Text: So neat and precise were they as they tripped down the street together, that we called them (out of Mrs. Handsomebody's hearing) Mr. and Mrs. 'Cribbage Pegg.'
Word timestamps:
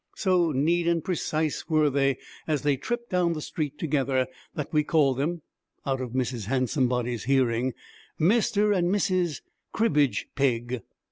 So 0.15 0.51
neat 0.51 0.87
and 0.87 1.03
precise 1.03 1.69
were 1.69 1.91
they 1.91 2.17
as 2.47 2.63
they 2.63 2.75
tripped 2.75 3.11
down 3.11 3.33
the 3.33 3.39
street 3.41 3.77
together, 3.77 4.25
that 4.55 4.73
we 4.73 4.83
called 4.83 5.17
them 5.17 5.43
(out 5.85 6.01
of 6.01 6.13
Mrs. 6.13 6.47
Handsomebody's 6.47 7.25
hearing) 7.25 7.75
Mr. 8.19 8.75
and 8.75 8.89
Mrs. 8.91 9.41
'Cribbage 9.73 10.27
Pegg.' 10.33 10.81